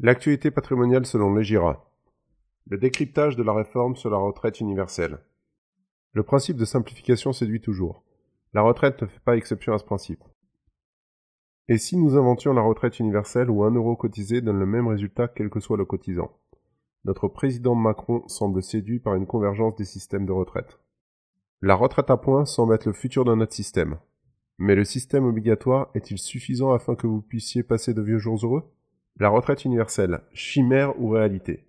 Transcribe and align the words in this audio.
L'actualité 0.00 0.52
patrimoniale 0.52 1.06
selon 1.06 1.34
les 1.34 1.42
GIRA. 1.42 1.90
Le 2.68 2.78
décryptage 2.78 3.34
de 3.34 3.42
la 3.42 3.52
réforme 3.52 3.96
sur 3.96 4.10
la 4.10 4.16
retraite 4.16 4.60
universelle. 4.60 5.18
Le 6.12 6.22
principe 6.22 6.56
de 6.56 6.64
simplification 6.64 7.32
séduit 7.32 7.60
toujours. 7.60 8.04
La 8.54 8.62
retraite 8.62 9.02
ne 9.02 9.08
fait 9.08 9.18
pas 9.18 9.36
exception 9.36 9.72
à 9.72 9.78
ce 9.78 9.84
principe. 9.84 10.22
Et 11.66 11.78
si 11.78 11.96
nous 11.96 12.16
inventions 12.16 12.52
la 12.52 12.62
retraite 12.62 13.00
universelle 13.00 13.50
où 13.50 13.64
un 13.64 13.72
euro 13.72 13.96
cotisé 13.96 14.40
donne 14.40 14.60
le 14.60 14.66
même 14.66 14.86
résultat 14.86 15.26
quel 15.26 15.50
que 15.50 15.58
soit 15.58 15.76
le 15.76 15.84
cotisant? 15.84 16.30
Notre 17.04 17.26
président 17.26 17.74
Macron 17.74 18.22
semble 18.28 18.62
séduit 18.62 19.00
par 19.00 19.16
une 19.16 19.26
convergence 19.26 19.74
des 19.74 19.84
systèmes 19.84 20.26
de 20.26 20.32
retraite. 20.32 20.78
La 21.60 21.74
retraite 21.74 22.10
à 22.10 22.16
points 22.16 22.44
semble 22.44 22.76
être 22.76 22.86
le 22.86 22.92
futur 22.92 23.24
de 23.24 23.34
notre 23.34 23.52
système. 23.52 23.98
Mais 24.58 24.76
le 24.76 24.84
système 24.84 25.24
obligatoire 25.24 25.90
est-il 25.94 26.18
suffisant 26.18 26.72
afin 26.72 26.94
que 26.94 27.08
vous 27.08 27.20
puissiez 27.20 27.64
passer 27.64 27.94
de 27.94 28.02
vieux 28.02 28.18
jours 28.18 28.38
heureux? 28.44 28.62
La 29.20 29.30
retraite 29.30 29.64
universelle, 29.64 30.20
chimère 30.32 31.00
ou 31.00 31.08
réalité? 31.08 31.64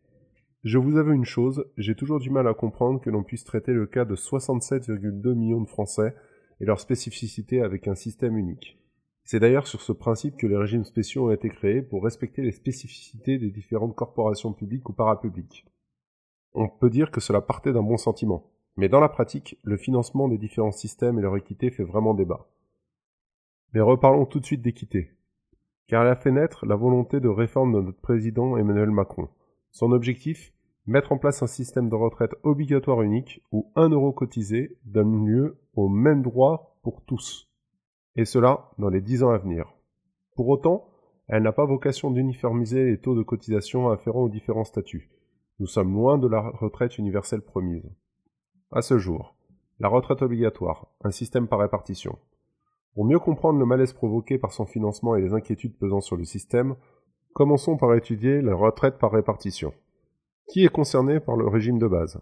Je 0.63 0.77
vous 0.77 0.97
avoue 0.97 1.13
une 1.13 1.25
chose, 1.25 1.65
j'ai 1.77 1.95
toujours 1.95 2.19
du 2.19 2.29
mal 2.29 2.47
à 2.47 2.53
comprendre 2.53 3.01
que 3.01 3.09
l'on 3.09 3.23
puisse 3.23 3.43
traiter 3.43 3.73
le 3.73 3.87
cas 3.87 4.05
de 4.05 4.15
67,2 4.15 5.33
millions 5.33 5.61
de 5.61 5.67
Français 5.67 6.13
et 6.61 6.65
leur 6.65 6.79
spécificité 6.79 7.63
avec 7.63 7.87
un 7.87 7.95
système 7.95 8.37
unique. 8.37 8.77
C'est 9.23 9.39
d'ailleurs 9.39 9.65
sur 9.65 9.81
ce 9.81 9.91
principe 9.93 10.37
que 10.37 10.45
les 10.45 10.57
régimes 10.57 10.83
spéciaux 10.83 11.29
ont 11.29 11.31
été 11.31 11.49
créés 11.49 11.81
pour 11.81 12.03
respecter 12.03 12.43
les 12.43 12.51
spécificités 12.51 13.39
des 13.39 13.49
différentes 13.49 13.95
corporations 13.95 14.53
publiques 14.53 14.87
ou 14.87 14.93
parapubliques. 14.93 15.65
On 16.53 16.69
peut 16.69 16.91
dire 16.91 17.09
que 17.09 17.19
cela 17.19 17.41
partait 17.41 17.73
d'un 17.73 17.81
bon 17.81 17.97
sentiment, 17.97 18.51
mais 18.77 18.89
dans 18.89 18.99
la 18.99 19.09
pratique, 19.09 19.57
le 19.63 19.77
financement 19.77 20.27
des 20.27 20.37
différents 20.37 20.71
systèmes 20.71 21.17
et 21.17 21.23
leur 21.23 21.35
équité 21.35 21.71
fait 21.71 21.83
vraiment 21.83 22.13
débat. 22.13 22.45
Mais 23.73 23.81
reparlons 23.81 24.27
tout 24.27 24.39
de 24.39 24.45
suite 24.45 24.61
d'équité. 24.61 25.15
Car 25.89 26.03
elle 26.03 26.11
a 26.11 26.15
fait 26.15 26.31
naître 26.31 26.67
la 26.67 26.75
volonté 26.75 27.19
de 27.19 27.27
réforme 27.27 27.73
de 27.73 27.81
notre 27.81 27.99
président 27.99 28.55
Emmanuel 28.57 28.91
Macron. 28.91 29.27
Son 29.71 29.91
objectif? 29.91 30.53
Mettre 30.85 31.11
en 31.11 31.17
place 31.17 31.41
un 31.41 31.47
système 31.47 31.89
de 31.89 31.95
retraite 31.95 32.35
obligatoire 32.43 33.01
unique 33.01 33.43
où 33.51 33.71
un 33.75 33.89
euro 33.89 34.11
cotisé 34.11 34.77
donne 34.85 35.25
lieu 35.25 35.57
au 35.73 35.89
même 35.89 36.21
droit 36.21 36.77
pour 36.83 37.01
tous. 37.01 37.49
Et 38.15 38.25
cela 38.25 38.69
dans 38.77 38.89
les 38.89 39.01
dix 39.01 39.23
ans 39.23 39.31
à 39.31 39.39
venir. 39.39 39.73
Pour 40.35 40.47
autant, 40.49 40.87
elle 41.27 41.41
n'a 41.41 41.51
pas 41.51 41.65
vocation 41.65 42.11
d'uniformiser 42.11 42.85
les 42.85 42.99
taux 42.99 43.15
de 43.15 43.23
cotisation 43.23 43.89
afférents 43.89 44.23
aux 44.23 44.29
différents 44.29 44.65
statuts. 44.65 45.09
Nous 45.59 45.67
sommes 45.67 45.93
loin 45.93 46.19
de 46.19 46.27
la 46.27 46.41
retraite 46.41 46.99
universelle 46.99 47.41
promise. 47.41 47.89
À 48.71 48.83
ce 48.83 48.99
jour, 48.99 49.35
la 49.79 49.87
retraite 49.87 50.21
obligatoire, 50.21 50.85
un 51.03 51.11
système 51.11 51.47
par 51.47 51.59
répartition. 51.59 52.19
Pour 52.99 53.05
mieux 53.05 53.19
comprendre 53.19 53.59
le 53.59 53.65
malaise 53.65 53.93
provoqué 53.93 54.37
par 54.37 54.51
son 54.51 54.65
financement 54.65 55.15
et 55.15 55.21
les 55.21 55.33
inquiétudes 55.33 55.77
pesant 55.77 56.01
sur 56.01 56.17
le 56.17 56.25
système, 56.25 56.75
commençons 57.31 57.77
par 57.77 57.95
étudier 57.95 58.41
la 58.41 58.53
retraite 58.53 58.97
par 58.97 59.13
répartition. 59.13 59.73
Qui 60.49 60.65
est 60.65 60.69
concerné 60.69 61.21
par 61.21 61.37
le 61.37 61.47
régime 61.47 61.79
de 61.79 61.87
base? 61.87 62.19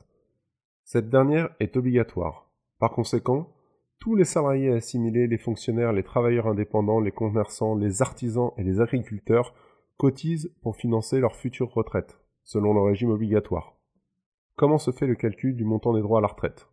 Cette 0.84 1.10
dernière 1.10 1.50
est 1.60 1.76
obligatoire. 1.78 2.52
Par 2.78 2.92
conséquent, 2.92 3.50
tous 3.98 4.16
les 4.16 4.24
salariés 4.24 4.72
assimilés, 4.72 5.26
les 5.26 5.40
fonctionnaires, 5.40 5.94
les 5.94 6.04
travailleurs 6.04 6.46
indépendants, 6.46 7.00
les 7.00 7.12
commerçants, 7.12 7.74
les 7.74 8.04
artisans 8.04 8.52
et 8.58 8.64
les 8.64 8.80
agriculteurs 8.80 9.56
cotisent 9.98 10.54
pour 10.62 10.76
financer 10.76 11.20
leur 11.20 11.36
future 11.36 11.74
retraite, 11.74 12.20
selon 12.44 12.76
le 12.76 12.82
régime 12.82 13.10
obligatoire. 13.10 13.74
Comment 14.56 14.78
se 14.78 14.92
fait 14.92 15.08
le 15.08 15.16
calcul 15.16 15.56
du 15.56 15.64
montant 15.64 15.96
des 15.96 16.02
droits 16.02 16.20
à 16.20 16.22
la 16.22 16.28
retraite? 16.28 16.68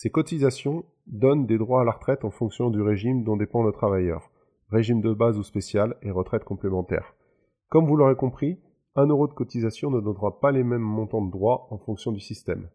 Ces 0.00 0.08
cotisations 0.08 0.86
donnent 1.08 1.44
des 1.44 1.58
droits 1.58 1.82
à 1.82 1.84
la 1.84 1.92
retraite 1.92 2.24
en 2.24 2.30
fonction 2.30 2.70
du 2.70 2.80
régime 2.80 3.22
dont 3.22 3.36
dépend 3.36 3.62
le 3.62 3.70
travailleur, 3.70 4.30
régime 4.70 5.02
de 5.02 5.12
base 5.12 5.36
ou 5.36 5.42
spécial 5.42 5.98
et 6.00 6.10
retraite 6.10 6.44
complémentaire. 6.44 7.14
Comme 7.68 7.84
vous 7.84 7.96
l'aurez 7.96 8.16
compris, 8.16 8.58
un 8.94 9.08
euro 9.08 9.28
de 9.28 9.34
cotisation 9.34 9.90
ne 9.90 10.00
donnera 10.00 10.40
pas 10.40 10.52
les 10.52 10.64
mêmes 10.64 10.80
montants 10.80 11.22
de 11.22 11.30
droits 11.30 11.68
en 11.70 11.76
fonction 11.76 12.12
du 12.12 12.20
système. 12.20 12.70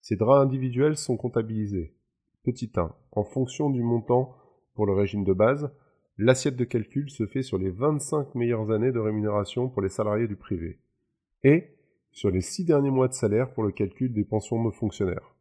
Ces 0.00 0.16
droits 0.16 0.40
individuels 0.40 0.96
sont 0.96 1.18
comptabilisés. 1.18 1.94
Petit 2.42 2.72
1. 2.74 2.90
En 3.12 3.24
fonction 3.24 3.68
du 3.68 3.82
montant 3.82 4.34
pour 4.74 4.86
le 4.86 4.94
régime 4.94 5.24
de 5.24 5.34
base, 5.34 5.70
l'assiette 6.16 6.56
de 6.56 6.64
calcul 6.64 7.10
se 7.10 7.26
fait 7.26 7.42
sur 7.42 7.58
les 7.58 7.68
25 7.68 8.34
meilleures 8.34 8.70
années 8.70 8.92
de 8.92 8.98
rémunération 8.98 9.68
pour 9.68 9.82
les 9.82 9.90
salariés 9.90 10.26
du 10.26 10.36
privé 10.36 10.78
et 11.44 11.76
sur 12.12 12.30
les 12.30 12.40
6 12.40 12.64
derniers 12.64 12.90
mois 12.90 13.08
de 13.08 13.12
salaire 13.12 13.52
pour 13.52 13.62
le 13.62 13.72
calcul 13.72 14.14
des 14.14 14.24
pensions 14.24 14.64
de 14.64 14.70
fonctionnaires 14.70 15.35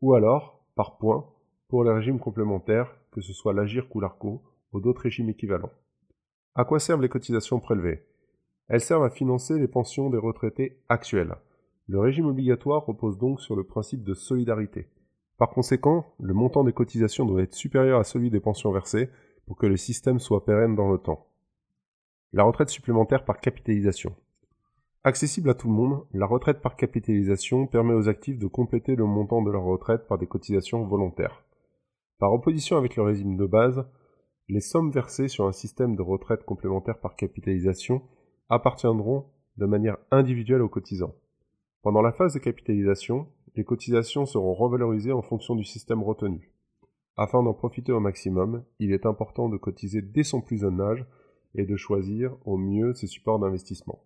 ou 0.00 0.14
alors, 0.14 0.64
par 0.74 0.98
points, 0.98 1.26
pour 1.68 1.84
les 1.84 1.92
régimes 1.92 2.18
complémentaires, 2.18 2.96
que 3.12 3.20
ce 3.20 3.32
soit 3.32 3.52
l'AGIRC 3.52 3.94
ou 3.94 4.00
l'ARCO, 4.00 4.42
ou 4.72 4.80
d'autres 4.80 5.02
régimes 5.02 5.28
équivalents. 5.28 5.72
À 6.54 6.64
quoi 6.64 6.80
servent 6.80 7.02
les 7.02 7.08
cotisations 7.08 7.60
prélevées? 7.60 8.06
Elles 8.68 8.80
servent 8.80 9.04
à 9.04 9.10
financer 9.10 9.58
les 9.58 9.68
pensions 9.68 10.10
des 10.10 10.18
retraités 10.18 10.80
actuels. 10.88 11.34
Le 11.88 11.98
régime 11.98 12.26
obligatoire 12.26 12.86
repose 12.86 13.18
donc 13.18 13.40
sur 13.40 13.56
le 13.56 13.64
principe 13.64 14.04
de 14.04 14.14
solidarité. 14.14 14.88
Par 15.38 15.50
conséquent, 15.50 16.06
le 16.20 16.34
montant 16.34 16.64
des 16.64 16.72
cotisations 16.72 17.24
doit 17.24 17.42
être 17.42 17.54
supérieur 17.54 17.98
à 17.98 18.04
celui 18.04 18.30
des 18.30 18.40
pensions 18.40 18.70
versées 18.70 19.10
pour 19.46 19.56
que 19.56 19.66
le 19.66 19.76
système 19.76 20.20
soit 20.20 20.44
pérenne 20.44 20.76
dans 20.76 20.92
le 20.92 20.98
temps. 20.98 21.26
La 22.32 22.44
retraite 22.44 22.68
supplémentaire 22.68 23.24
par 23.24 23.40
capitalisation. 23.40 24.14
Accessible 25.02 25.48
à 25.48 25.54
tout 25.54 25.66
le 25.66 25.72
monde, 25.72 26.04
la 26.12 26.26
retraite 26.26 26.60
par 26.60 26.76
capitalisation 26.76 27.66
permet 27.66 27.94
aux 27.94 28.10
actifs 28.10 28.38
de 28.38 28.46
compléter 28.46 28.96
le 28.96 29.06
montant 29.06 29.40
de 29.40 29.50
leur 29.50 29.62
retraite 29.62 30.06
par 30.06 30.18
des 30.18 30.26
cotisations 30.26 30.84
volontaires. 30.84 31.42
Par 32.18 32.34
opposition 32.34 32.76
avec 32.76 32.96
le 32.96 33.02
régime 33.02 33.38
de 33.38 33.46
base, 33.46 33.86
les 34.50 34.60
sommes 34.60 34.90
versées 34.90 35.28
sur 35.28 35.46
un 35.46 35.52
système 35.52 35.96
de 35.96 36.02
retraite 36.02 36.44
complémentaire 36.44 36.98
par 36.98 37.16
capitalisation 37.16 38.02
appartiendront 38.50 39.24
de 39.56 39.64
manière 39.64 39.96
individuelle 40.10 40.60
aux 40.60 40.68
cotisants. 40.68 41.14
Pendant 41.80 42.02
la 42.02 42.12
phase 42.12 42.34
de 42.34 42.38
capitalisation, 42.38 43.26
les 43.56 43.64
cotisations 43.64 44.26
seront 44.26 44.52
revalorisées 44.52 45.12
en 45.12 45.22
fonction 45.22 45.54
du 45.54 45.64
système 45.64 46.02
retenu. 46.02 46.52
Afin 47.16 47.42
d'en 47.42 47.54
profiter 47.54 47.92
au 47.92 48.00
maximum, 48.00 48.64
il 48.78 48.92
est 48.92 49.06
important 49.06 49.48
de 49.48 49.56
cotiser 49.56 50.02
dès 50.02 50.24
son 50.24 50.42
plus 50.42 50.58
jeune 50.58 50.82
âge 50.82 51.06
et 51.54 51.64
de 51.64 51.76
choisir 51.76 52.36
au 52.44 52.58
mieux 52.58 52.92
ses 52.92 53.06
supports 53.06 53.38
d'investissement. 53.38 54.04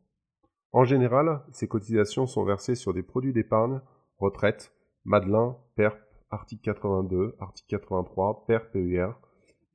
En 0.74 0.82
général, 0.82 1.40
ces 1.52 1.68
cotisations 1.68 2.26
sont 2.26 2.42
versées 2.42 2.74
sur 2.74 2.92
des 2.92 3.04
produits 3.04 3.32
d'épargne, 3.32 3.80
retraite, 4.18 4.74
Madelin, 5.04 5.56
PERP, 5.76 6.00
article 6.30 6.62
82, 6.62 7.36
article 7.38 7.68
83, 7.68 8.44
PER, 8.48 8.58
PER, 8.72 9.10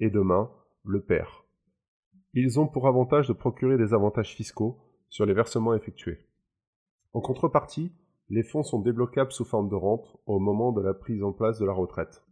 et 0.01 0.09
demain, 0.09 0.51
le 0.83 1.01
PER. 1.01 1.45
Ils 2.33 2.59
ont 2.59 2.67
pour 2.67 2.85
avantage 2.85 3.29
de 3.29 3.33
procurer 3.33 3.77
des 3.77 3.93
avantages 3.93 4.35
fiscaux 4.35 4.77
sur 5.07 5.25
les 5.25 5.33
versements 5.33 5.73
effectués. 5.73 6.27
En 7.13 7.21
contrepartie, 7.21 7.93
les 8.27 8.43
fonds 8.43 8.63
sont 8.63 8.81
débloquables 8.81 9.31
sous 9.31 9.45
forme 9.45 9.69
de 9.69 9.75
rente 9.75 10.17
au 10.25 10.37
moment 10.37 10.73
de 10.73 10.81
la 10.81 10.93
prise 10.93 11.23
en 11.23 11.31
place 11.31 11.59
de 11.59 11.65
la 11.65 11.71
retraite. 11.71 12.25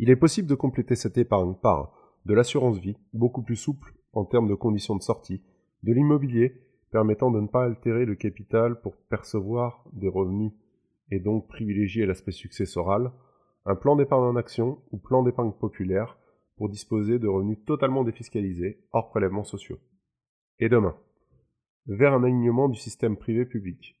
Il 0.00 0.10
est 0.10 0.16
possible 0.16 0.48
de 0.48 0.56
compléter 0.56 0.96
cette 0.96 1.16
épargne 1.16 1.54
par 1.54 1.92
de 2.26 2.34
l'assurance 2.34 2.78
vie, 2.78 2.96
beaucoup 3.12 3.42
plus 3.42 3.54
souple 3.54 3.94
en 4.12 4.24
termes 4.24 4.48
de 4.48 4.56
conditions 4.56 4.96
de 4.96 5.02
sortie, 5.02 5.44
de 5.84 5.92
l'immobilier 5.92 6.66
permettant 6.90 7.30
de 7.30 7.40
ne 7.40 7.46
pas 7.46 7.64
altérer 7.64 8.04
le 8.04 8.14
capital 8.14 8.80
pour 8.80 8.96
percevoir 8.96 9.84
des 9.92 10.08
revenus 10.08 10.52
et 11.10 11.20
donc 11.20 11.48
privilégier 11.48 12.06
l'aspect 12.06 12.32
successoral, 12.32 13.12
un 13.64 13.74
plan 13.74 13.96
d'épargne 13.96 14.24
en 14.24 14.36
action 14.36 14.78
ou 14.90 14.98
plan 14.98 15.22
d'épargne 15.22 15.52
populaire 15.52 16.18
pour 16.56 16.68
disposer 16.68 17.18
de 17.18 17.28
revenus 17.28 17.58
totalement 17.64 18.04
défiscalisés, 18.04 18.80
hors 18.92 19.08
prélèvements 19.10 19.44
sociaux. 19.44 19.78
Et 20.58 20.68
demain, 20.68 20.96
vers 21.86 22.12
un 22.12 22.24
alignement 22.24 22.68
du 22.68 22.78
système 22.78 23.16
privé-public. 23.16 23.96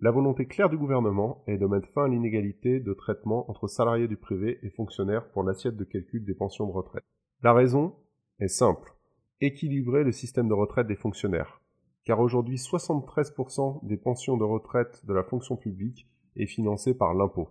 La 0.00 0.10
volonté 0.10 0.46
claire 0.46 0.70
du 0.70 0.78
gouvernement 0.78 1.42
est 1.46 1.58
de 1.58 1.66
mettre 1.66 1.88
fin 1.88 2.04
à 2.04 2.08
l'inégalité 2.08 2.80
de 2.80 2.94
traitement 2.94 3.50
entre 3.50 3.66
salariés 3.66 4.08
du 4.08 4.16
privé 4.16 4.58
et 4.62 4.70
fonctionnaires 4.70 5.28
pour 5.30 5.42
l'assiette 5.42 5.76
de 5.76 5.84
calcul 5.84 6.24
des 6.24 6.34
pensions 6.34 6.66
de 6.66 6.72
retraite. 6.72 7.04
La 7.42 7.52
raison 7.52 7.94
est 8.38 8.48
simple. 8.48 8.94
Équilibrer 9.40 10.04
le 10.04 10.12
système 10.12 10.48
de 10.48 10.54
retraite 10.54 10.86
des 10.86 10.96
fonctionnaires 10.96 11.60
car 12.08 12.20
aujourd'hui 12.20 12.56
73% 12.56 13.86
des 13.86 13.98
pensions 13.98 14.38
de 14.38 14.44
retraite 14.44 15.04
de 15.04 15.12
la 15.12 15.22
fonction 15.22 15.56
publique 15.56 16.08
est 16.36 16.46
financée 16.46 16.94
par 16.94 17.12
l'impôt. 17.12 17.50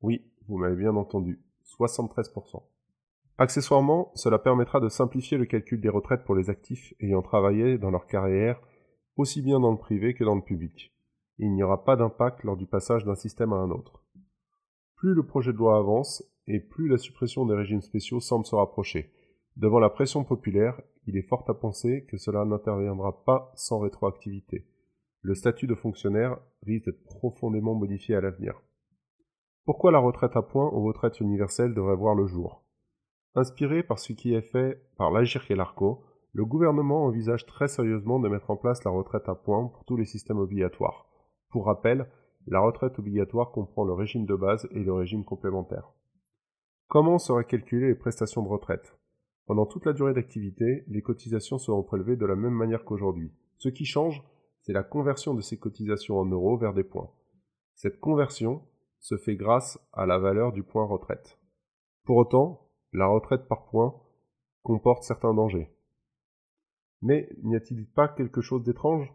Oui, 0.00 0.30
vous 0.46 0.58
m'avez 0.58 0.76
bien 0.76 0.94
entendu, 0.94 1.42
73%. 1.76 2.62
Accessoirement, 3.36 4.12
cela 4.14 4.38
permettra 4.38 4.78
de 4.78 4.88
simplifier 4.88 5.38
le 5.38 5.44
calcul 5.44 5.80
des 5.80 5.88
retraites 5.88 6.22
pour 6.22 6.36
les 6.36 6.50
actifs 6.50 6.94
ayant 7.00 7.20
travaillé 7.20 7.78
dans 7.78 7.90
leur 7.90 8.06
carrière 8.06 8.60
aussi 9.16 9.42
bien 9.42 9.58
dans 9.58 9.72
le 9.72 9.76
privé 9.76 10.14
que 10.14 10.22
dans 10.22 10.36
le 10.36 10.42
public. 10.42 10.94
Il 11.38 11.52
n'y 11.52 11.64
aura 11.64 11.82
pas 11.82 11.96
d'impact 11.96 12.44
lors 12.44 12.56
du 12.56 12.66
passage 12.66 13.04
d'un 13.04 13.16
système 13.16 13.52
à 13.52 13.56
un 13.56 13.72
autre. 13.72 14.04
Plus 14.94 15.14
le 15.14 15.26
projet 15.26 15.52
de 15.52 15.58
loi 15.58 15.78
avance, 15.78 16.22
et 16.46 16.60
plus 16.60 16.86
la 16.86 16.98
suppression 16.98 17.44
des 17.44 17.56
régimes 17.56 17.82
spéciaux 17.82 18.20
semble 18.20 18.46
se 18.46 18.54
rapprocher. 18.54 19.10
Devant 19.56 19.80
la 19.80 19.90
pression 19.90 20.22
populaire, 20.22 20.80
il 21.06 21.16
est 21.16 21.28
fort 21.28 21.44
à 21.48 21.54
penser 21.54 22.04
que 22.08 22.16
cela 22.16 22.44
n'interviendra 22.44 23.24
pas 23.24 23.52
sans 23.54 23.78
rétroactivité. 23.78 24.66
Le 25.22 25.34
statut 25.34 25.66
de 25.66 25.74
fonctionnaire 25.74 26.38
risque 26.62 26.86
d'être 26.86 27.04
profondément 27.04 27.74
modifié 27.74 28.14
à 28.16 28.20
l'avenir. 28.20 28.60
Pourquoi 29.64 29.90
la 29.90 29.98
retraite 29.98 30.36
à 30.36 30.42
points 30.42 30.70
ou 30.72 30.84
retraite 30.84 31.20
universelle 31.20 31.74
devrait 31.74 31.96
voir 31.96 32.14
le 32.14 32.26
jour? 32.26 32.62
Inspiré 33.34 33.82
par 33.82 33.98
ce 33.98 34.12
qui 34.12 34.34
est 34.34 34.42
fait 34.42 34.80
par 34.96 35.10
l'Agir 35.10 35.44
et 35.50 35.54
l'ARCO, 35.54 36.04
Le 36.36 36.44
gouvernement 36.44 37.06
envisage 37.06 37.46
très 37.46 37.66
sérieusement 37.66 38.20
de 38.20 38.28
mettre 38.28 38.50
en 38.50 38.58
place 38.58 38.84
la 38.84 38.90
retraite 38.90 39.26
à 39.26 39.34
points 39.34 39.68
pour 39.68 39.86
tous 39.86 39.96
les 39.96 40.04
systèmes 40.04 40.38
obligatoires. 40.38 41.06
Pour 41.48 41.64
rappel, 41.64 42.10
la 42.46 42.60
retraite 42.60 42.98
obligatoire 42.98 43.52
comprend 43.52 43.84
le 43.84 43.94
régime 43.94 44.26
de 44.26 44.34
base 44.34 44.68
et 44.72 44.80
le 44.80 44.92
régime 44.92 45.24
complémentaire. 45.24 45.94
Comment 46.88 47.18
seraient 47.18 47.46
calculées 47.46 47.88
les 47.88 47.94
prestations 47.94 48.42
de 48.42 48.48
retraite? 48.48 48.98
Pendant 49.46 49.66
toute 49.66 49.86
la 49.86 49.92
durée 49.92 50.12
d'activité, 50.12 50.84
les 50.88 51.02
cotisations 51.02 51.58
seront 51.58 51.84
prélevées 51.84 52.16
de 52.16 52.26
la 52.26 52.34
même 52.34 52.54
manière 52.54 52.84
qu'aujourd'hui. 52.84 53.32
Ce 53.58 53.68
qui 53.68 53.84
change, 53.84 54.22
c'est 54.62 54.72
la 54.72 54.82
conversion 54.82 55.34
de 55.34 55.40
ces 55.40 55.56
cotisations 55.56 56.18
en 56.18 56.26
euros 56.26 56.56
vers 56.56 56.74
des 56.74 56.82
points. 56.82 57.10
Cette 57.74 58.00
conversion 58.00 58.62
se 58.98 59.16
fait 59.16 59.36
grâce 59.36 59.78
à 59.92 60.04
la 60.04 60.18
valeur 60.18 60.52
du 60.52 60.64
point 60.64 60.84
retraite. 60.84 61.38
Pour 62.04 62.16
autant, 62.16 62.68
la 62.92 63.06
retraite 63.06 63.46
par 63.46 63.66
points 63.66 63.94
comporte 64.62 65.04
certains 65.04 65.34
dangers. 65.34 65.70
Mais 67.02 67.28
n'y 67.44 67.54
a-t-il 67.54 67.86
pas 67.86 68.08
quelque 68.08 68.40
chose 68.40 68.64
d'étrange? 68.64 69.14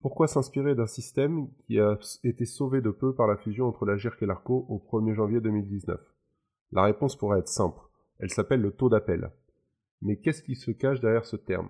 Pourquoi 0.00 0.26
s'inspirer 0.26 0.74
d'un 0.74 0.86
système 0.86 1.50
qui 1.66 1.78
a 1.78 1.98
été 2.24 2.46
sauvé 2.46 2.80
de 2.80 2.90
peu 2.90 3.14
par 3.14 3.26
la 3.26 3.36
fusion 3.36 3.66
entre 3.66 3.84
la 3.84 3.98
GIRC 3.98 4.22
et 4.22 4.26
l'ARCO 4.26 4.64
au 4.70 4.78
1er 4.78 5.12
janvier 5.12 5.40
2019 5.42 6.00
La 6.72 6.84
réponse 6.84 7.16
pourrait 7.16 7.40
être 7.40 7.48
simple. 7.48 7.80
Elle 8.18 8.30
s'appelle 8.30 8.62
le 8.62 8.72
taux 8.72 8.88
d'appel. 8.88 9.30
Mais 10.02 10.16
qu'est-ce 10.16 10.42
qui 10.42 10.54
se 10.54 10.70
cache 10.70 11.00
derrière 11.00 11.26
ce 11.26 11.36
terme? 11.36 11.68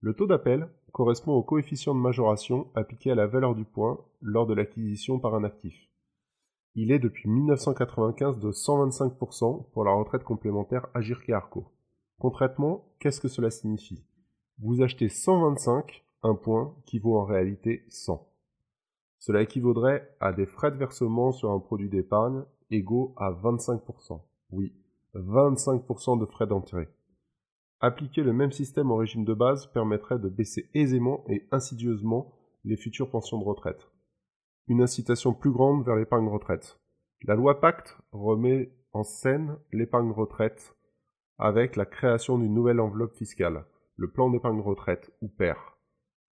Le 0.00 0.14
taux 0.14 0.26
d'appel 0.26 0.68
correspond 0.92 1.32
au 1.32 1.42
coefficient 1.42 1.94
de 1.94 2.00
majoration 2.00 2.68
appliqué 2.74 3.10
à 3.10 3.14
la 3.14 3.26
valeur 3.26 3.54
du 3.54 3.64
point 3.64 3.98
lors 4.22 4.46
de 4.46 4.54
l'acquisition 4.54 5.18
par 5.18 5.34
un 5.34 5.44
actif. 5.44 5.74
Il 6.74 6.92
est 6.92 6.98
depuis 6.98 7.28
1995 7.28 8.38
de 8.38 8.52
125% 8.52 9.70
pour 9.72 9.84
la 9.84 9.92
retraite 9.92 10.24
complémentaire 10.24 10.86
Agirc 10.94 11.28
et 11.28 11.32
Arco. 11.32 11.72
Concrètement, 12.18 12.84
qu'est-ce 13.00 13.20
que 13.20 13.28
cela 13.28 13.50
signifie? 13.50 14.04
Vous 14.58 14.82
achetez 14.82 15.08
125, 15.08 16.04
un 16.22 16.34
point 16.34 16.76
qui 16.86 16.98
vaut 16.98 17.18
en 17.18 17.24
réalité 17.24 17.84
100. 17.88 18.26
Cela 19.18 19.42
équivaudrait 19.42 20.08
à 20.20 20.32
des 20.32 20.46
frais 20.46 20.70
de 20.70 20.76
versement 20.76 21.32
sur 21.32 21.50
un 21.50 21.58
produit 21.58 21.88
d'épargne 21.88 22.44
égaux 22.70 23.14
à 23.16 23.32
25%. 23.32 24.20
Oui, 24.50 24.72
25% 25.14 26.20
de 26.20 26.26
frais 26.26 26.46
d'entrée. 26.46 26.88
Appliquer 27.80 28.22
le 28.22 28.32
même 28.32 28.52
système 28.52 28.90
au 28.90 28.96
régime 28.96 29.24
de 29.24 29.34
base 29.34 29.66
permettrait 29.72 30.18
de 30.18 30.28
baisser 30.28 30.68
aisément 30.74 31.24
et 31.28 31.46
insidieusement 31.50 32.32
les 32.64 32.76
futures 32.76 33.10
pensions 33.10 33.38
de 33.38 33.44
retraite 33.44 33.88
une 34.70 34.82
incitation 34.82 35.34
plus 35.34 35.50
grande 35.50 35.84
vers 35.84 35.96
l'épargne 35.96 36.28
retraite. 36.28 36.78
La 37.24 37.34
loi 37.34 37.60
Pacte 37.60 37.98
remet 38.12 38.72
en 38.92 39.02
scène 39.02 39.56
l'épargne 39.72 40.12
retraite 40.12 40.76
avec 41.38 41.74
la 41.74 41.84
création 41.84 42.38
d'une 42.38 42.54
nouvelle 42.54 42.78
enveloppe 42.78 43.16
fiscale, 43.16 43.64
le 43.96 44.12
plan 44.12 44.30
d'épargne 44.30 44.60
retraite, 44.60 45.10
ou 45.22 45.28
PER. 45.28 45.54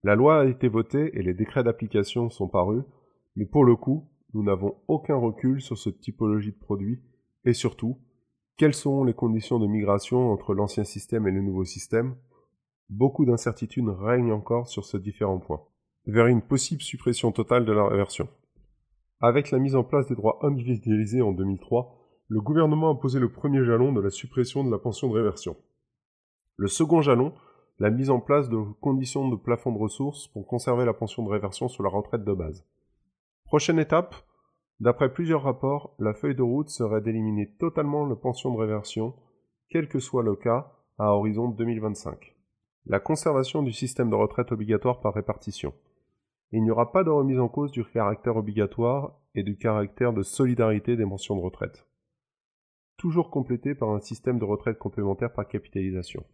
La 0.04 0.16
loi 0.16 0.42
a 0.42 0.46
été 0.46 0.68
votée 0.68 1.18
et 1.18 1.24
les 1.24 1.34
décrets 1.34 1.64
d'application 1.64 2.30
sont 2.30 2.50
parus, 2.50 2.84
mais 3.38 3.46
pour 3.46 3.64
le 3.64 3.78
coup, 3.78 4.10
nous 4.34 4.44
n'avons 4.44 4.76
aucun 4.90 5.16
recul 5.16 5.62
sur 5.62 5.78
cette 5.78 6.02
typologie 6.02 6.52
de 6.52 6.60
produit 6.60 7.02
et 7.46 7.54
surtout, 7.54 7.98
quelles 8.58 8.74
seront 8.74 9.04
les 9.04 9.14
conditions 9.14 9.60
de 9.60 9.68
migration 9.68 10.32
entre 10.32 10.54
l'ancien 10.54 10.86
système 10.86 11.28
et 11.28 11.32
le 11.32 11.42
nouveau 11.42 11.66
système? 11.66 12.16
Beaucoup 12.90 13.26
d'incertitudes 13.26 13.90
règnent 13.90 14.32
encore 14.32 14.68
sur 14.68 14.86
ces 14.86 15.00
différents 15.00 15.40
points 15.40 15.62
vers 16.08 16.28
une 16.28 16.42
possible 16.42 16.82
suppression 16.82 17.32
totale 17.32 17.66
de 17.66 17.74
la 17.74 17.88
réversion. 17.88 18.30
Avec 19.22 19.52
la 19.52 19.60
mise 19.60 19.76
en 19.76 19.84
place 19.84 20.08
des 20.08 20.16
droits 20.16 20.40
individualisés 20.44 21.22
en 21.22 21.32
2003, 21.32 21.96
le 22.28 22.42
gouvernement 22.42 22.92
a 22.92 22.96
posé 22.96 23.20
le 23.20 23.32
premier 23.32 23.64
jalon 23.64 23.92
de 23.92 24.02
la 24.02 24.10
suppression 24.10 24.64
de 24.64 24.72
la 24.72 24.78
pension 24.78 25.10
de 25.10 25.16
réversion. 25.16 25.58
Le 26.58 26.68
second 26.68 27.02
jalon, 27.02 27.34
la 27.80 27.90
mise 27.90 28.10
en 28.10 28.20
place 28.20 28.50
de 28.50 28.58
conditions 28.82 29.28
de 29.28 29.36
plafond 29.36 29.72
de 29.72 29.80
ressources 29.80 30.28
pour 30.28 30.48
conserver 30.48 30.86
la 30.86 30.94
pension 30.94 31.24
de 31.24 31.30
réversion 31.30 31.68
sur 31.68 31.84
la 31.84 31.90
retraite 31.90 32.24
de 32.24 32.34
base. 32.34 32.66
Prochaine 33.46 33.80
étape, 33.80 34.16
d'après 34.80 35.12
plusieurs 35.12 35.44
rapports, 35.44 35.96
la 36.00 36.14
feuille 36.14 36.36
de 36.36 36.42
route 36.42 36.70
serait 36.70 37.02
d'éliminer 37.02 37.50
totalement 37.60 38.06
la 38.06 38.16
pension 38.16 38.54
de 38.54 38.60
réversion, 38.60 39.14
quel 39.70 39.88
que 39.88 40.00
soit 40.00 40.24
le 40.24 40.36
cas, 40.36 40.72
à 40.98 41.12
horizon 41.12 41.50
2025. 41.50 42.36
La 42.86 43.00
conservation 43.00 43.64
du 43.64 43.74
système 43.74 44.10
de 44.10 44.16
retraite 44.16 44.52
obligatoire 44.52 45.02
par 45.02 45.14
répartition 45.14 45.74
il 46.52 46.64
n'y 46.64 46.72
aura 46.72 46.92
pas 46.92 47.04
de 47.04 47.10
remise 47.10 47.40
en 47.40 47.50
cause 47.50 47.72
du 47.72 47.84
caractère 47.84 48.38
obligatoire 48.38 49.20
et 49.34 49.44
du 49.44 49.58
caractère 49.58 50.14
de 50.14 50.24
solidarité 50.24 50.96
des 50.96 51.04
mentions 51.04 51.36
de 51.36 51.42
retraite. 51.42 51.86
Toujours 52.98 53.30
complété 53.30 53.76
par 53.76 53.90
un 53.90 54.00
système 54.00 54.40
de 54.40 54.46
retraite 54.46 54.78
complémentaire 54.78 55.34
par 55.34 55.48
capitalisation. 55.48 56.26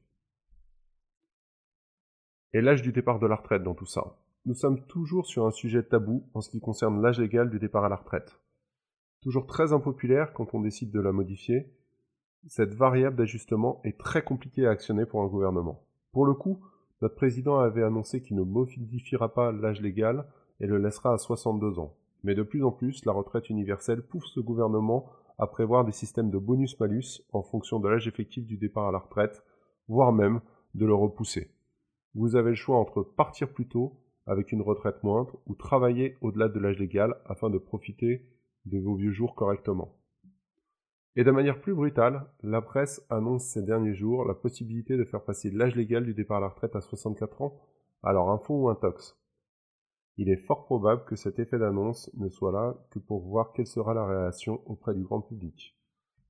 Et 2.53 2.61
l'âge 2.61 2.83
du 2.83 2.91
départ 2.91 3.17
de 3.17 3.25
la 3.25 3.35
retraite 3.35 3.63
dans 3.63 3.73
tout 3.73 3.85
ça. 3.87 4.20
Nous 4.45 4.55
sommes 4.55 4.83
toujours 4.87 5.27
sur 5.27 5.45
un 5.45 5.51
sujet 5.51 5.83
tabou 5.83 6.27
en 6.33 6.41
ce 6.41 6.49
qui 6.49 6.59
concerne 6.59 6.99
l'âge 6.99 7.19
légal 7.19 7.51
du 7.51 7.59
départ 7.59 7.85
à 7.85 7.89
la 7.89 7.95
retraite. 7.95 8.39
Toujours 9.21 9.45
très 9.45 9.71
impopulaire 9.71 10.33
quand 10.33 10.55
on 10.55 10.61
décide 10.61 10.89
de 10.89 10.99
la 10.99 11.11
modifier, 11.11 11.71
cette 12.47 12.73
variable 12.73 13.17
d'ajustement 13.17 13.81
est 13.83 13.99
très 13.99 14.23
compliquée 14.23 14.65
à 14.65 14.71
actionner 14.71 15.05
pour 15.05 15.21
un 15.21 15.27
gouvernement. 15.27 15.83
Pour 16.11 16.25
le 16.25 16.33
coup, 16.33 16.59
notre 17.03 17.13
président 17.13 17.59
avait 17.59 17.83
annoncé 17.83 18.23
qu'il 18.23 18.35
ne 18.35 18.41
modifiera 18.41 19.31
pas 19.31 19.51
l'âge 19.51 19.79
légal 19.79 20.25
et 20.59 20.65
le 20.65 20.79
laissera 20.79 21.13
à 21.13 21.19
62 21.19 21.77
ans. 21.77 21.95
Mais 22.23 22.33
de 22.33 22.41
plus 22.41 22.63
en 22.63 22.71
plus, 22.71 23.05
la 23.05 23.11
retraite 23.11 23.51
universelle 23.51 24.01
pousse 24.01 24.31
ce 24.33 24.39
gouvernement 24.39 25.05
à 25.37 25.45
prévoir 25.45 25.85
des 25.85 25.91
systèmes 25.91 26.31
de 26.31 26.39
bonus-malus 26.39 27.21
en 27.31 27.43
fonction 27.43 27.79
de 27.79 27.87
l'âge 27.87 28.07
effectif 28.07 28.47
du 28.47 28.57
départ 28.57 28.87
à 28.87 28.91
la 28.91 28.99
retraite, 28.99 29.43
voire 29.87 30.11
même 30.11 30.41
de 30.73 30.87
le 30.87 30.95
repousser. 30.95 31.51
Vous 32.15 32.35
avez 32.35 32.49
le 32.49 32.55
choix 32.55 32.77
entre 32.77 33.03
partir 33.03 33.53
plus 33.53 33.67
tôt 33.67 34.00
avec 34.25 34.51
une 34.51 34.61
retraite 34.61 35.03
moindre 35.03 35.39
ou 35.45 35.55
travailler 35.55 36.17
au-delà 36.21 36.47
de 36.47 36.59
l'âge 36.59 36.79
légal 36.79 37.15
afin 37.25 37.49
de 37.49 37.57
profiter 37.57 38.25
de 38.65 38.79
vos 38.79 38.95
vieux 38.95 39.11
jours 39.11 39.35
correctement. 39.35 39.97
Et 41.15 41.23
de 41.23 41.31
manière 41.31 41.59
plus 41.59 41.73
brutale, 41.73 42.25
la 42.41 42.61
presse 42.61 43.05
annonce 43.09 43.43
ces 43.43 43.63
derniers 43.63 43.93
jours 43.93 44.23
la 44.23 44.33
possibilité 44.33 44.95
de 44.95 45.03
faire 45.03 45.23
passer 45.23 45.51
l'âge 45.51 45.75
légal 45.75 46.05
du 46.05 46.13
départ 46.13 46.37
à 46.37 46.41
la 46.41 46.47
retraite 46.47 46.75
à 46.75 46.81
64 46.81 47.41
ans, 47.41 47.59
alors 48.03 48.29
un 48.29 48.37
fond 48.37 48.63
ou 48.63 48.69
un 48.69 48.75
tox. 48.75 49.17
Il 50.17 50.29
est 50.29 50.37
fort 50.37 50.65
probable 50.65 51.03
que 51.05 51.15
cet 51.15 51.39
effet 51.39 51.59
d'annonce 51.59 52.09
ne 52.15 52.29
soit 52.29 52.51
là 52.51 52.77
que 52.91 52.99
pour 52.99 53.21
voir 53.21 53.51
quelle 53.53 53.67
sera 53.67 53.93
la 53.93 54.05
réaction 54.05 54.61
auprès 54.65 54.93
du 54.93 55.03
grand 55.03 55.21
public. 55.21 55.77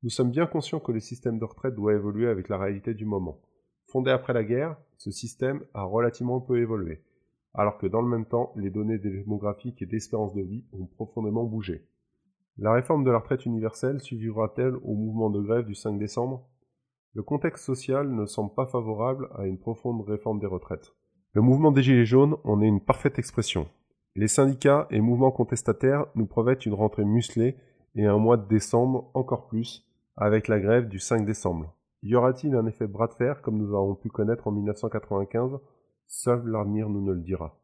Nous 0.04 0.10
sommes 0.10 0.32
bien 0.32 0.48
conscients 0.48 0.80
que 0.80 0.92
le 0.92 1.00
système 1.00 1.38
de 1.38 1.46
retraite 1.46 1.76
doit 1.76 1.94
évoluer 1.94 2.28
avec 2.28 2.50
la 2.50 2.58
réalité 2.58 2.96
du 2.96 3.06
moment. 3.06 3.40
Fondé 3.86 4.10
après 4.10 4.34
la 4.34 4.44
guerre, 4.44 4.78
ce 4.98 5.12
système 5.12 5.64
a 5.74 5.84
relativement 5.84 6.40
peu 6.40 6.58
évolué, 6.58 7.04
alors 7.54 7.78
que 7.78 7.88
dans 7.88 8.02
le 8.02 8.08
même 8.08 8.26
temps, 8.26 8.54
les 8.56 8.70
données 8.70 8.98
démographiques 8.98 9.82
et 9.82 9.86
d'espérance 9.86 10.34
de 10.34 10.42
vie 10.42 10.66
ont 10.74 10.86
profondément 10.86 11.44
bougé. 11.44 11.86
La 12.58 12.74
réforme 12.74 13.04
de 13.04 13.12
la 13.12 13.20
retraite 13.20 13.46
universelle 13.46 14.00
suivra-t-elle 14.00 14.76
au 14.76 14.94
mouvement 14.94 15.30
de 15.30 15.42
grève 15.42 15.66
du 15.66 15.76
5 15.76 15.98
décembre? 15.98 16.48
Le 17.14 17.24
contexte 17.24 17.66
social 17.66 18.10
ne 18.10 18.26
semble 18.26 18.54
pas 18.54 18.66
favorable 18.66 19.30
à 19.36 19.46
une 19.46 19.58
profonde 19.58 20.02
réforme 20.08 20.40
des 20.40 20.48
retraites. 20.48 20.94
Le 21.34 21.42
mouvement 21.42 21.72
des 21.72 21.84
Gilets 21.84 22.06
jaunes 22.06 22.36
en 22.44 22.62
est 22.62 22.68
une 22.68 22.82
parfaite 22.82 23.20
expression. 23.20 23.68
Les 24.16 24.28
syndicats 24.28 24.88
et 24.92 25.00
mouvements 25.00 25.32
contestataires 25.32 26.06
nous 26.16 26.26
promettent 26.26 26.66
une 26.66 26.74
rentrée 26.74 27.06
musclée 27.06 27.56
et 27.96 28.06
un 28.06 28.18
mois 28.18 28.38
de 28.38 28.48
décembre 28.48 29.10
encore 29.14 29.48
plus 29.48 29.88
avec 30.18 30.48
la 30.48 30.60
grève 30.60 30.88
du 30.88 31.00
5 31.00 31.26
décembre. 31.26 31.74
Y 32.04 32.16
aura-t-il 32.16 32.56
un 32.56 32.66
effet 32.66 32.88
bras 32.88 33.08
de 33.08 33.14
fer 33.14 33.42
comme 33.42 33.58
nous 33.58 33.76
avons 33.76 33.96
pu 33.96 34.10
connaître 34.10 34.48
en 34.48 34.52
1995 34.52 35.60
Seul 36.14 36.46
l'avenir 36.46 36.90
nous 36.90 37.06
le 37.06 37.16
dira. 37.16 37.61